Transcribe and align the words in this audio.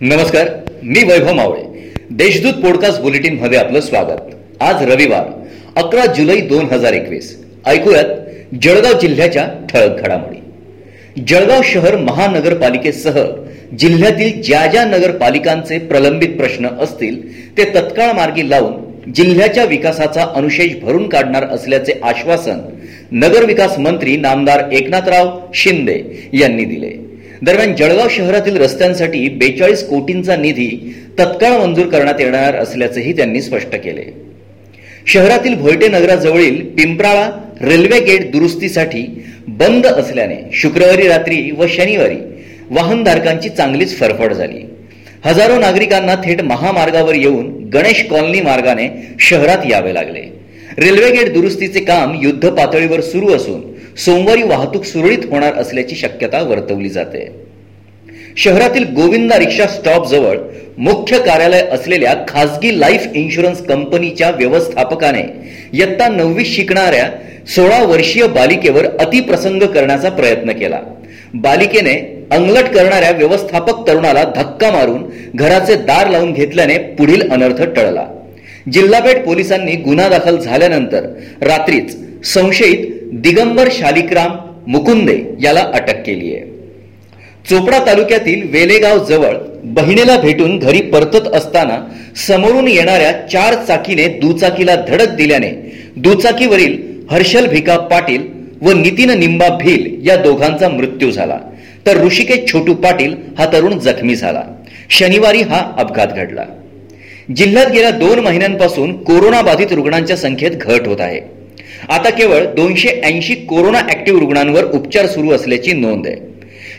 नमस्कार 0.00 0.48
मी 0.82 1.04
वैभव 1.04 1.32
मावळे. 1.32 1.62
देशदूत 2.10 2.52
पॉडकास्ट 2.52 3.00
बुलेटिनमध्ये 3.00 3.58
आपलं 3.58 3.80
स्वागत. 3.80 4.18
आज 4.60 4.82
रविवार 4.82 5.26
अकरा 5.76 6.06
जुलै 6.06 6.40
दोन 6.40 6.64
हजार 6.64 6.92
एकवीस. 6.92 7.44
ऐकूयात 7.66 8.04
जळगाव 8.62 8.92
जिल्ह्याच्या 9.00 9.48
ठळक 9.72 10.00
घडामोडी. 10.00 10.38
जळगाव 11.28 11.60
शहर 11.64 11.96
महानगरपालिकेसह 11.96 13.24
जिल्ह्यातील 13.78 14.42
ज्या 14.42 14.66
ज्या 14.66 14.84
नगरपालिकांचे 14.84 15.78
प्रलंबित 15.78 16.28
प्रश्न 16.28 16.68
असतील 16.80 17.16
ते 17.58 17.64
तत्काळ 17.64 18.12
मार्गी 18.12 18.50
लावून 18.50 18.72
जिल्ह्याच्या 19.12 19.64
विकासाचा 19.64 20.26
अनुशेष 20.34 20.82
भरून 20.82 21.08
काढणार 21.08 21.44
असल्याचे 21.44 21.92
आश्वासन 22.02 22.58
नगरविकास 23.12 23.78
मंत्री 23.78 24.16
नामदार 24.16 24.70
एकनाथराव 24.72 25.38
शिंदे 25.54 26.28
यांनी 26.32 26.64
दिले. 26.64 27.05
दरम्यान 27.42 27.74
जळगाव 27.74 28.08
शहरातील 28.10 28.56
रस्त्यांसाठी 28.56 29.28
बेचाळीस 29.28 29.82
कोटींचा 29.88 30.36
निधी 30.36 30.94
तत्काळ 31.18 31.58
मंजूर 31.58 31.86
करण्यात 31.86 32.20
येणार 32.20 32.54
असल्याचेही 32.54 33.16
त्यांनी 33.16 33.42
स्पष्ट 33.42 33.74
केले. 33.74 34.04
शहरातील 35.06 35.54
भोयटे 35.54 35.88
नगराजवळील 35.88 36.60
पिंपराळा 36.68 37.28
रेल्वे 37.60 38.00
गेट 38.00 38.30
दुरुस्तीसाठी 38.32 39.24
बंद 39.48 39.86
असल्याने 39.86 40.36
शुक्रवारी 40.52 41.08
रात्री 41.08 41.50
व 41.50 41.66
शनिवारी 41.68 42.16
वाहनधारकांची 42.70 43.48
चांगलीच 43.48 43.98
फरफड 43.98 44.32
झाली. 44.32 44.62
हजारो 45.24 45.58
नागरिकांना 45.58 46.14
थेट 46.14 46.42
महामार्गावर 46.42 47.14
येऊन 47.14 47.64
गणेश 47.64 48.04
कॉलनी 48.10 48.40
मार्गाने 48.40 48.88
शहरात 49.20 49.70
यावे 49.70 49.94
लागले. 49.94 50.20
रेल्वे 50.78 51.10
गेट 51.10 51.32
दुरुस्तीचे 51.32 51.80
काम 51.80 52.18
युद्ध 52.22 52.48
पातळीवर 52.48 53.00
सुरू 53.00 53.34
असून 53.34 53.75
सोमवारी 54.04 54.42
वाहतूक 54.42 54.84
सुरळीत 54.84 55.18
होणार 55.30 55.54
असल्याची 55.54 55.96
शक्यता 55.96 56.42
वर्तवली 56.42 56.88
जाते. 56.88 57.28
शहरातील 58.36 58.84
गोविंदा 58.84 59.38
रिक्षा 59.38 59.66
स्टॉप 59.66 60.06
जवळ 60.08 60.38
मुख्य 60.78 61.18
कार्यालय 61.18 61.60
असलेल्या 61.60 62.14
खासगी 62.28 62.80
लाईफ 62.80 63.06
इन्शुरन्स 63.14 63.62
कंपनीच्या 63.62 64.30
व्यवस्थापकाने 64.30 65.22
इयत्ता 65.72 66.08
नववी 66.08 66.44
शिकणाऱ्या 66.44 67.08
सोळा 67.46 67.82
वर्षीय 67.82 68.26
बालिकेवर 68.26 68.86
अतिप्रसंग 69.00 69.62
करण्याचा 69.62 70.08
प्रयत्न 70.08 70.52
केला. 70.52 70.80
बालिकेने 71.34 72.26
अंगलट 72.30 72.64
करणाऱ्या 72.64 73.10
व्यवस्थापक 73.10 73.88
तरुणाला 73.88 74.24
धक्का 74.36 74.70
मारून 74.70 75.04
घराचे 75.34 75.74
दार 75.74 76.10
लावून 76.10 76.32
घेतल्याने 76.32 76.78
पुढील 76.78 77.30
अनर्थ 77.30 77.62
टळला. 77.62 78.06
जिल्हापेठ 78.72 79.24
पोलिसांनी 79.24 79.72
गुन्हा 79.72 80.08
दाखल 80.08 80.36
झाल्यानंतर 80.36 81.06
रात्रीच 81.40 81.96
संशयित 82.24 82.95
दिगंबर 83.12 83.68
शालिक्राम 83.72 84.36
मुकुंदे 84.66 85.34
याला 85.42 85.60
अटक 85.60 86.02
केली 86.06 86.34
आहे. 86.34 86.44
चोपडा 87.50 87.78
तालुक्यातील 87.86 88.50
वेलेगाव 88.50 89.04
जवळ 89.04 89.36
बहिणीला 89.64 90.16
भेटून 90.16 90.58
घरी 90.58 90.80
परतत 90.80 91.28
असताना 91.28 91.96
समोरून 92.26 92.68
येणाऱ्या 92.68 93.12
चार 93.12 93.54
चाकीने 93.54 94.08
दुचाकीला 94.08 94.74
धडक 94.88 95.08
दिल्याने 95.08 95.72
दुचाकीवरील 95.96 96.78
हर्षल 97.10 97.46
भिका 97.46 97.78
पाटील 97.78 98.22
व 98.62 98.72
नितीन 98.72 99.10
निंबा 99.10 99.48
भील 99.48 100.08
या 100.08 100.16
दोघांचा 100.16 100.68
मृत्यू 100.68 101.10
झाला. 101.10 101.38
तर 101.86 102.02
ऋषिकेश 102.04 102.52
छोटू 102.52 102.74
पाटील 102.74 103.14
हा 103.38 103.46
तरुण 103.46 103.78
जखमी 103.78 104.14
झाला. 104.14 104.42
शनिवारी 104.90 105.42
हा 105.42 105.72
अपघात 105.78 106.06
घडला. 106.06 106.44
जिल्ह्यात 107.36 107.66
गेल्या 107.66 107.90
दोन 107.90 108.18
महिन्यांपासून 108.18 109.02
कोरोना 109.02 109.42
बाधित 109.42 109.72
रुग्णांच्या 109.72 110.16
संख्येत 110.16 110.50
घट 110.50 110.88
होत 110.88 111.00
आहे. 111.00 111.35
आता 111.88 112.10
केवळ 112.10 112.44
दोनशे 112.44 112.88
ऐंशी 112.88 113.34
कोरोना 113.34 113.78
ऍक्टिव्ह 113.78 114.20
रुग्णांवर 114.20 114.64
उपचार 114.64 115.06
सुरू 115.06 115.30
असल्याची 115.30 115.72
नोंद 115.72 116.06
आहे. 116.06 116.16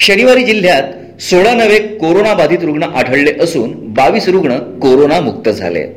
शनिवारी 0.00 0.44
जिल्ह्यात 0.44 0.82
सोळा 1.22 1.54
नवे 1.54 1.78
कोरोना 1.78 2.34
बाधित 2.34 2.58
रुग्ण 2.62 2.82
आढळले 2.82 3.32
असून 3.40 3.72
बावीस 3.92 4.28
रुग्ण 4.28 4.56
कोरोनामुक्त 4.56 5.48
झाले 5.48 5.78
आहेत. 5.78 5.94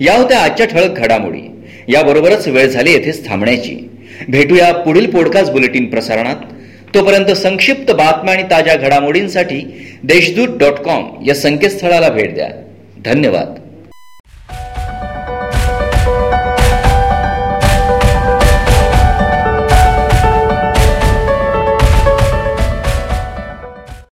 या 0.00 0.14
होत्या 0.16 0.38
आजच्या 0.38 0.66
ठळक 0.66 0.98
घडामोडी. 0.98 1.50
याबरोबरच 1.88 2.48
वेळ 2.48 2.66
झाली 2.66 2.92
येथेच 2.92 3.28
थांबण्याची. 3.28 3.90
भेटूया 4.28 4.72
पुढील 4.72 5.10
पॉडकास्ट 5.10 5.52
बुलेटिन 5.52 5.86
प्रसारणात. 5.86 6.36
तोपर्यंत 6.94 7.26
संक्षिप्त 7.26 7.92
बातम्या 7.92 8.34
आणि 8.34 8.42
ताज्या 8.42 8.76
घडामोडींसाठी 8.76 9.86
देशदूत 10.02 10.48
डॉट 10.58 10.72
कॉम 10.72 11.24
या 11.26 11.34
संकेतस्थळाला 11.34 12.08
भेट 12.08 12.34
द्या. 12.34 12.48
धन्यवाद. 13.04 13.54